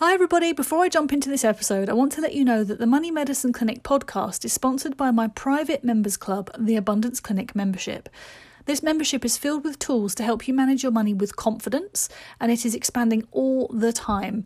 [0.00, 0.52] Hi, everybody.
[0.52, 3.10] Before I jump into this episode, I want to let you know that the Money
[3.10, 8.08] Medicine Clinic podcast is sponsored by my private members club, the Abundance Clinic membership.
[8.66, 12.08] This membership is filled with tools to help you manage your money with confidence,
[12.40, 14.44] and it is expanding all the time.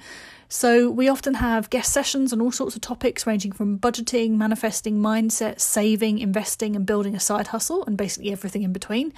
[0.48, 5.00] So, we often have guest sessions on all sorts of topics ranging from budgeting, manifesting,
[5.00, 9.12] mindset, saving, investing, and building a side hustle, and basically everything in between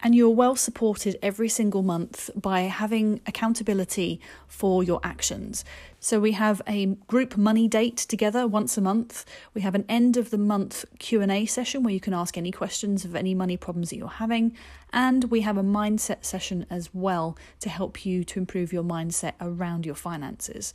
[0.00, 5.64] and you're well supported every single month by having accountability for your actions.
[6.00, 9.24] So we have a group money date together once a month.
[9.54, 13.04] We have an end of the month Q&A session where you can ask any questions
[13.04, 14.54] of any money problems that you're having,
[14.92, 19.32] and we have a mindset session as well to help you to improve your mindset
[19.40, 20.74] around your finances.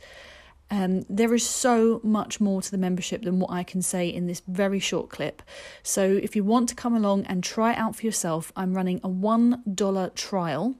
[0.70, 4.26] Um, there is so much more to the membership than what I can say in
[4.26, 5.42] this very short clip.
[5.82, 9.00] So, if you want to come along and try it out for yourself, I'm running
[9.02, 10.76] a $1 trial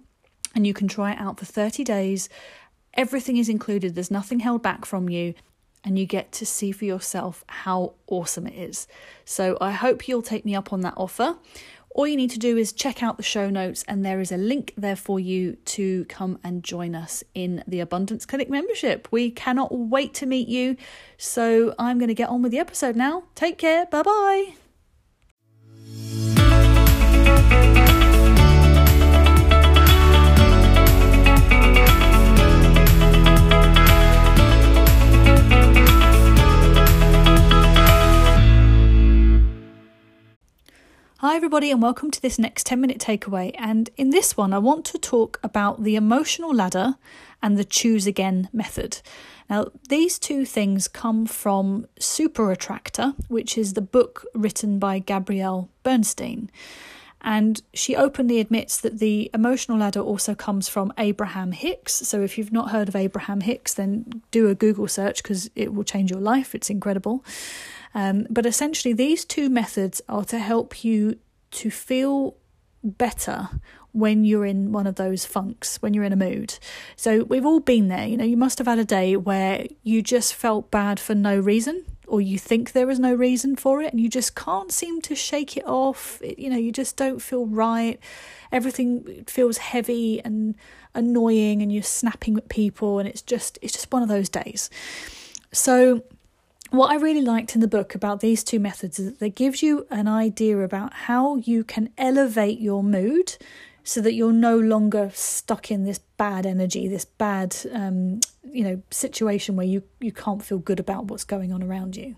[0.55, 2.29] and you can try it out for 30 days.
[2.95, 5.35] Everything is included, there's nothing held back from you,
[5.85, 8.87] and you get to see for yourself how awesome it is.
[9.25, 11.37] So, I hope you'll take me up on that offer.
[11.93, 14.37] All you need to do is check out the show notes, and there is a
[14.37, 19.09] link there for you to come and join us in the Abundance Clinic membership.
[19.10, 20.77] We cannot wait to meet you.
[21.19, 23.24] So I'm going to get on with the episode now.
[23.35, 23.87] Take care.
[23.87, 24.55] Bye bye.
[41.41, 43.51] Everybody, and welcome to this next 10 minute takeaway.
[43.57, 46.97] And in this one, I want to talk about the emotional ladder
[47.43, 49.01] and the choose again method.
[49.49, 55.71] Now, these two things come from Super Attractor, which is the book written by Gabrielle
[55.82, 56.51] Bernstein.
[57.23, 61.95] And she openly admits that the emotional ladder also comes from Abraham Hicks.
[61.95, 65.72] So if you've not heard of Abraham Hicks, then do a Google search because it
[65.72, 66.54] will change your life.
[66.54, 67.25] It's incredible.
[67.94, 71.19] Um, but essentially, these two methods are to help you
[71.53, 72.37] to feel
[72.83, 73.49] better
[73.93, 76.59] when you're in one of those funks, when you're in a mood.
[76.97, 78.06] So we've all been there.
[78.06, 81.38] You know, you must have had a day where you just felt bad for no
[81.38, 85.00] reason, or you think there is no reason for it, and you just can't seem
[85.03, 86.21] to shake it off.
[86.22, 87.99] It, you know, you just don't feel right.
[88.53, 90.55] Everything feels heavy and
[90.94, 94.71] annoying, and you're snapping at people, and it's just it's just one of those days.
[95.53, 96.05] So
[96.70, 99.62] what I really liked in the book about these two methods is that they gives
[99.62, 103.36] you an idea about how you can elevate your mood
[103.82, 108.82] so that you're no longer stuck in this bad energy, this bad um, you know
[108.91, 112.16] situation where you, you can't feel good about what's going on around you.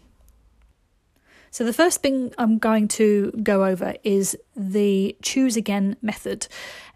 [1.51, 6.49] So the first thing I'm going to go over is the choose again method.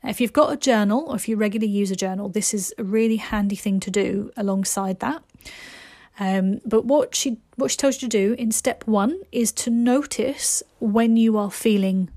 [0.03, 2.85] If you've got a journal or if you regularly use a journal, this is a
[2.85, 5.23] really handy thing to do alongside that.
[6.19, 9.71] Um, but what she what she tells you to do in step one is to
[9.71, 12.11] notice when you are feeling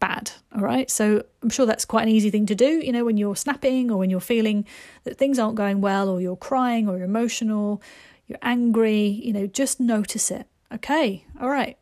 [0.00, 0.32] bad.
[0.54, 2.66] All right, so I'm sure that's quite an easy thing to do.
[2.66, 4.66] You know, when you're snapping or when you're feeling
[5.04, 7.82] that things aren't going well, or you're crying, or you're emotional,
[8.26, 9.06] you're angry.
[9.06, 10.46] You know, just notice it.
[10.72, 11.78] Okay, all right.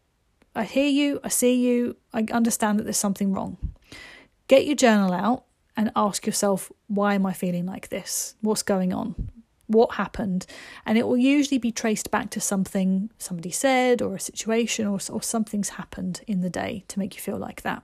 [0.55, 1.21] I hear you.
[1.22, 1.97] I see you.
[2.15, 3.59] I understand that there's something wrong.
[4.49, 5.44] Get your journal out
[5.76, 8.37] and ask yourself, why am I feeling like this?
[8.41, 9.31] What's going on?
[9.66, 10.47] What happened,
[10.84, 14.99] and it will usually be traced back to something somebody said or a situation or,
[15.10, 17.82] or something's happened in the day to make you feel like that.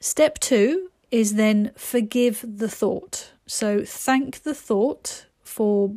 [0.00, 3.32] Step two is then forgive the thought.
[3.46, 5.94] So thank the thought for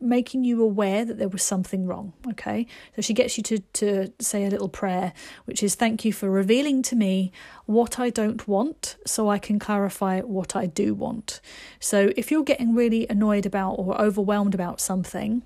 [0.00, 2.12] making you aware that there was something wrong.
[2.30, 2.66] Okay,
[2.96, 5.12] so she gets you to to say a little prayer,
[5.44, 7.32] which is thank you for revealing to me
[7.66, 11.40] what I don't want, so I can clarify what I do want.
[11.80, 15.42] So if you're getting really annoyed about or overwhelmed about something,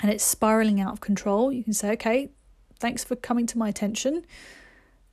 [0.00, 2.30] and it's spiraling out of control, you can say, okay,
[2.78, 4.24] thanks for coming to my attention.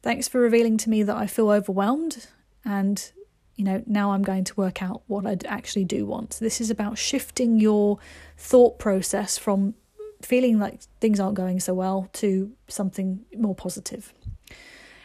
[0.02, 2.28] Thanks for revealing to me that I feel overwhelmed
[2.66, 3.12] and
[3.62, 6.40] you know, now I'm going to work out what I actually do want.
[6.40, 8.00] This is about shifting your
[8.36, 9.76] thought process from
[10.24, 14.16] feeling like things aren't going so well to something more positive.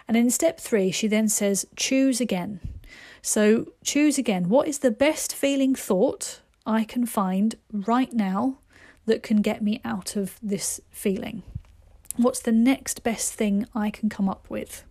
[0.08, 2.60] And in step three, she then says, choose again.
[3.20, 4.48] So choose again.
[4.48, 8.60] What is the best feeling thought I can find right now
[9.04, 11.42] that can get me out of this feeling?
[12.16, 14.84] What's the next best thing I can come up with?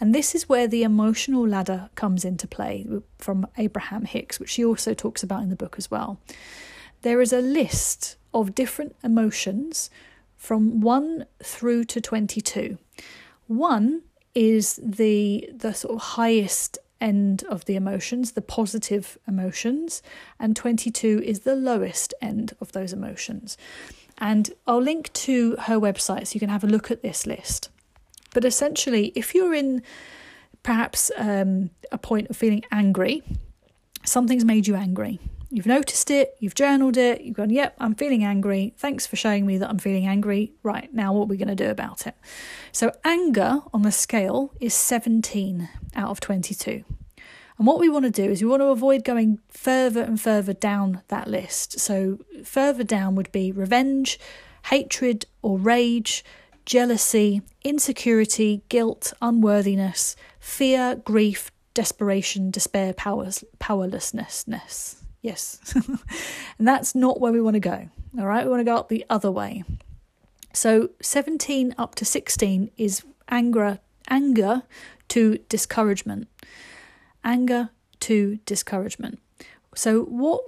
[0.00, 2.86] And this is where the emotional ladder comes into play
[3.18, 6.18] from Abraham Hicks, which she also talks about in the book as well.
[7.02, 9.90] There is a list of different emotions
[10.36, 12.78] from 1 through to 22.
[13.48, 14.02] 1
[14.34, 20.02] is the the sort of highest end of the emotions, the positive emotions,
[20.38, 23.58] and 22 is the lowest end of those emotions.
[24.18, 27.70] And I'll link to her website so you can have a look at this list.
[28.32, 29.82] But essentially, if you're in
[30.62, 33.22] perhaps um, a point of feeling angry,
[34.04, 35.18] something's made you angry.
[35.54, 38.72] You've noticed it, you've journaled it, you've gone, yep, I'm feeling angry.
[38.78, 40.52] Thanks for showing me that I'm feeling angry.
[40.62, 42.14] Right, now what are we going to do about it?
[42.72, 46.84] So, anger on the scale is 17 out of 22.
[47.62, 50.52] And what we want to do is we want to avoid going further and further
[50.52, 51.78] down that list.
[51.78, 54.18] So, further down would be revenge,
[54.64, 56.24] hatred or rage,
[56.66, 64.44] jealousy, insecurity, guilt, unworthiness, fear, grief, desperation, despair, powers, powerlessness.
[65.20, 65.72] Yes.
[66.58, 67.88] and that's not where we want to go.
[68.18, 69.62] All right, we want to go up the other way.
[70.52, 73.78] So 17 up to 16 is anger
[74.08, 74.64] anger
[75.10, 76.26] to discouragement.
[77.24, 77.70] Anger
[78.00, 79.20] to discouragement.
[79.74, 80.42] So what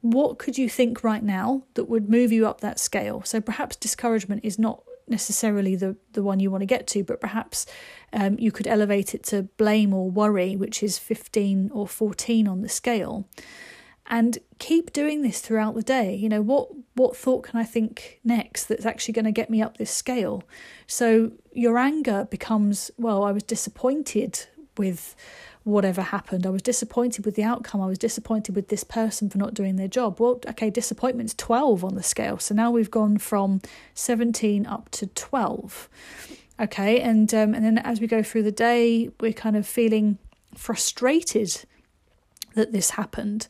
[0.00, 3.22] what could you think right now that would move you up that scale?
[3.24, 7.20] So perhaps discouragement is not necessarily the, the one you want to get to, but
[7.20, 7.66] perhaps
[8.12, 12.62] um, you could elevate it to blame or worry, which is 15 or 14 on
[12.62, 13.28] the scale.
[14.06, 16.14] And keep doing this throughout the day.
[16.14, 19.62] You know, what, what thought can I think next that's actually going to get me
[19.62, 20.42] up this scale?
[20.86, 24.46] So your anger becomes, well, I was disappointed
[24.76, 25.14] with
[25.64, 26.46] whatever happened.
[26.46, 27.80] I was disappointed with the outcome.
[27.80, 30.18] I was disappointed with this person for not doing their job.
[30.18, 32.38] Well, okay, disappointment's 12 on the scale.
[32.38, 33.60] So now we've gone from
[33.94, 35.88] 17 up to 12.
[36.60, 40.18] Okay, and um, and then as we go through the day, we're kind of feeling
[40.54, 41.64] frustrated
[42.54, 43.48] that this happened.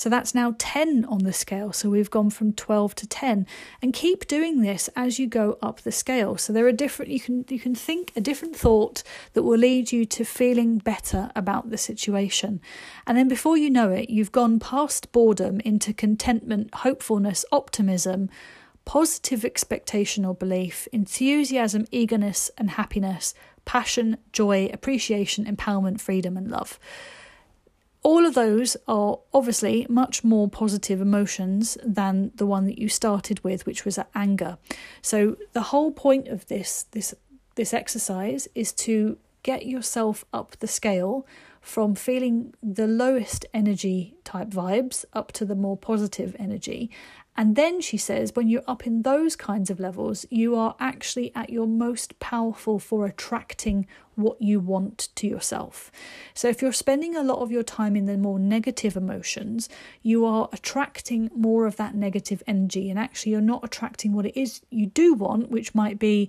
[0.00, 1.74] So that's now 10 on the scale.
[1.74, 3.46] So we've gone from 12 to 10
[3.82, 6.38] and keep doing this as you go up the scale.
[6.38, 9.02] So there are different you can you can think a different thought
[9.34, 12.62] that will lead you to feeling better about the situation.
[13.06, 18.30] And then before you know it, you've gone past boredom into contentment, hopefulness, optimism,
[18.86, 23.34] positive expectation or belief, enthusiasm, eagerness and happiness,
[23.66, 26.78] passion, joy, appreciation, empowerment, freedom and love.
[28.10, 33.44] All of those are obviously much more positive emotions than the one that you started
[33.44, 34.58] with, which was anger.
[35.00, 37.14] So the whole point of this this
[37.54, 41.24] this exercise is to get yourself up the scale
[41.60, 46.90] from feeling the lowest energy type vibes up to the more positive energy
[47.40, 51.32] and then she says, when you're up in those kinds of levels, you are actually
[51.34, 55.90] at your most powerful for attracting what you want to yourself.
[56.34, 59.70] So if you're spending a lot of your time in the more negative emotions,
[60.02, 64.38] you are attracting more of that negative energy, and actually, you're not attracting what it
[64.38, 66.28] is you do want, which might be.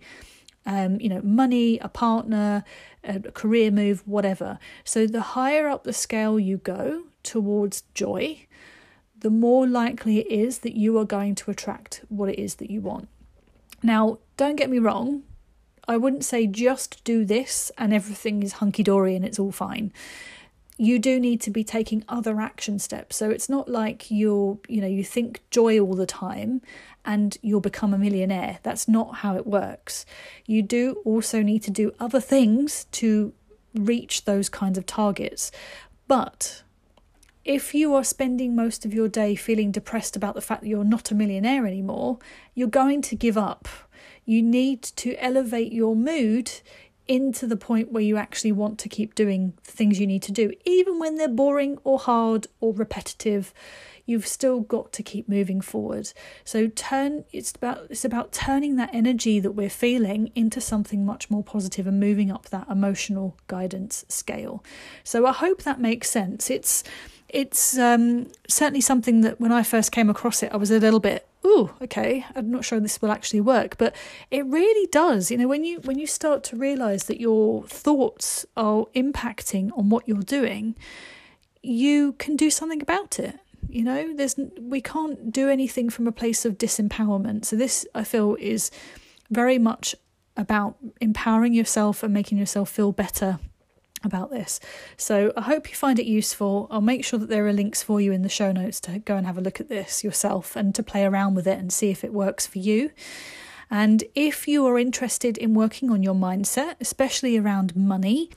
[0.63, 2.63] Um, you know, money, a partner,
[3.03, 4.59] a career move, whatever.
[4.83, 8.45] So, the higher up the scale you go towards joy,
[9.21, 12.69] the more likely it is that you are going to attract what it is that
[12.69, 13.07] you want.
[13.81, 15.23] Now, don't get me wrong,
[15.87, 19.91] I wouldn't say just do this and everything is hunky dory and it's all fine.
[20.77, 23.15] You do need to be taking other action steps.
[23.15, 26.61] So it's not like you're, you know, you think joy all the time
[27.05, 28.59] and you'll become a millionaire.
[28.63, 30.05] That's not how it works.
[30.45, 33.33] You do also need to do other things to
[33.75, 35.51] reach those kinds of targets.
[36.07, 36.63] But
[37.43, 40.83] if you are spending most of your day feeling depressed about the fact that you're
[40.83, 42.19] not a millionaire anymore,
[42.53, 43.67] you're going to give up.
[44.25, 46.51] You need to elevate your mood
[47.07, 50.31] into the point where you actually want to keep doing the things you need to
[50.31, 53.53] do, even when they're boring or hard or repetitive.
[54.05, 56.11] You've still got to keep moving forward.
[56.43, 61.29] So turn it's about it's about turning that energy that we're feeling into something much
[61.29, 64.63] more positive and moving up that emotional guidance scale.
[65.03, 66.49] So I hope that makes sense.
[66.49, 66.83] It's
[67.31, 70.99] it's um, certainly something that when I first came across it, I was a little
[70.99, 73.95] bit, oh, okay, I'm not sure this will actually work, but
[74.29, 75.31] it really does.
[75.31, 79.89] You know, when you when you start to realise that your thoughts are impacting on
[79.89, 80.75] what you're doing,
[81.63, 83.39] you can do something about it.
[83.69, 87.45] You know, there's we can't do anything from a place of disempowerment.
[87.45, 88.71] So this, I feel, is
[89.29, 89.95] very much
[90.35, 93.39] about empowering yourself and making yourself feel better
[94.03, 94.59] about this.
[94.97, 96.67] So I hope you find it useful.
[96.71, 99.15] I'll make sure that there are links for you in the show notes to go
[99.15, 101.89] and have a look at this yourself and to play around with it and see
[101.89, 102.91] if it works for you.
[103.69, 108.29] And if you are interested in working on your mindset, especially around money,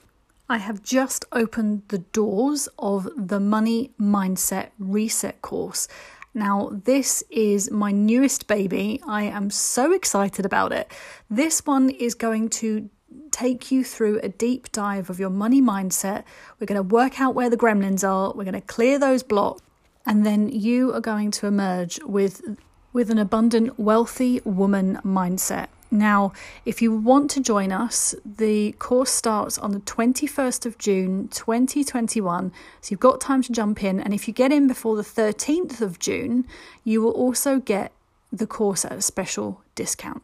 [0.49, 5.89] I have just opened the doors of the Money Mindset Reset course.
[6.35, 9.01] Now, this is my newest baby.
[9.07, 10.93] I am so excited about it.
[11.31, 12.91] This one is going to
[13.35, 16.23] take you through a deep dive of your money mindset.
[16.59, 19.61] We're going to work out where the gremlins are, we're going to clear those blocks,
[20.07, 22.43] and then you are going to emerge with
[22.93, 25.67] with an abundant, wealthy woman mindset.
[25.91, 26.33] Now,
[26.65, 32.53] if you want to join us, the course starts on the 21st of June 2021.
[32.81, 34.01] So you've got time to jump in.
[34.01, 36.47] And if you get in before the 13th of June,
[36.85, 37.93] you will also get
[38.33, 40.23] the course at a special discount.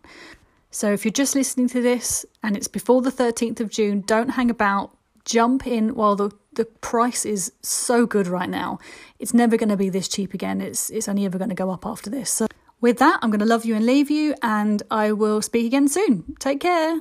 [0.70, 4.30] So if you're just listening to this and it's before the 13th of June, don't
[4.30, 4.96] hang about.
[5.24, 8.78] Jump in while the, the price is so good right now.
[9.18, 10.60] It's never going to be this cheap again.
[10.60, 12.30] It's it's only ever going to go up after this.
[12.30, 12.46] So
[12.80, 15.88] with that, I'm going to love you and leave you, and I will speak again
[15.88, 16.34] soon.
[16.38, 17.00] Take care.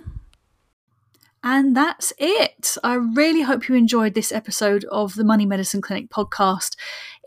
[1.42, 2.76] And that's it.
[2.84, 6.76] I really hope you enjoyed this episode of the Money Medicine Clinic podcast.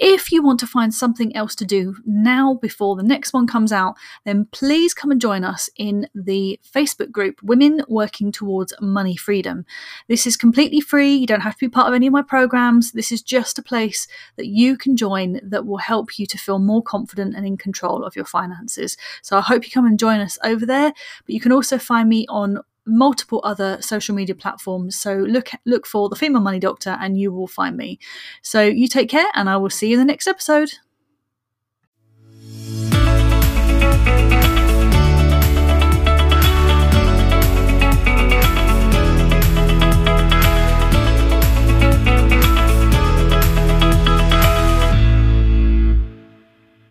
[0.05, 3.71] If you want to find something else to do now before the next one comes
[3.71, 3.95] out,
[4.25, 9.65] then please come and join us in the Facebook group Women Working Towards Money Freedom.
[10.09, 11.15] This is completely free.
[11.15, 12.91] You don't have to be part of any of my programs.
[12.91, 16.59] This is just a place that you can join that will help you to feel
[16.59, 18.97] more confident and in control of your finances.
[19.23, 20.93] So I hope you come and join us over there.
[21.25, 24.97] But you can also find me on multiple other social media platforms.
[24.97, 27.99] So look look for the Female Money Doctor and you will find me.
[28.43, 30.73] So you take care and I will see you in the next episode.